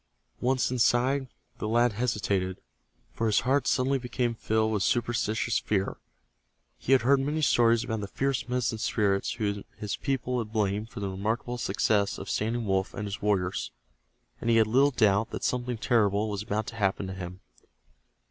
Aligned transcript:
Once 0.39 0.71
inside, 0.71 1.27
the 1.59 1.67
lad 1.67 1.93
hesitated, 1.93 2.59
for 3.13 3.27
his 3.27 3.41
heart 3.41 3.67
suddenly 3.67 3.99
became 3.99 4.33
filled 4.33 4.71
with 4.73 4.81
superstitious 4.81 5.59
fear. 5.59 5.97
He 6.79 6.93
had 6.93 7.03
heard 7.03 7.19
many 7.19 7.43
stories 7.43 7.83
about 7.83 7.99
the 8.01 8.07
fierce 8.07 8.49
Medicine 8.49 8.79
Spirits 8.79 9.33
whom 9.33 9.63
his 9.77 9.95
people 9.97 10.43
blamed 10.43 10.89
for 10.89 11.01
the 11.01 11.09
remarkable 11.11 11.59
success 11.59 12.17
of 12.17 12.31
Standing 12.31 12.65
Wolf 12.65 12.95
and 12.95 13.05
his 13.05 13.21
warriors, 13.21 13.69
and 14.39 14.49
he 14.49 14.55
had 14.55 14.65
little 14.65 14.89
doubt 14.89 15.29
that 15.29 15.43
something 15.43 15.77
terrible 15.77 16.31
was 16.31 16.41
about 16.41 16.65
to 16.65 16.77
happen 16.77 17.05
to 17.05 17.13
him. 17.13 17.41